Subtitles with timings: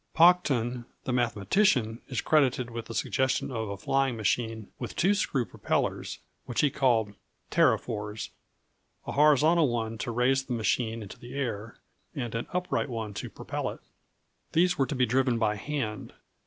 [0.15, 5.45] Paucton, the mathematician, is credited with the suggestion of a flying machine with two screw
[5.45, 7.13] propellers, which he called
[7.51, 8.29] "pterophores"
[9.05, 11.77] a horizontal one to raise the machine into the air,
[12.15, 13.79] and an upright one to propel it.
[14.53, 16.13] These were to be driven by hand.